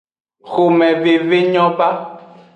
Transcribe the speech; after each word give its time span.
Xomeveve 0.51 1.39
nyo 1.51 1.65
ba. 1.77 1.89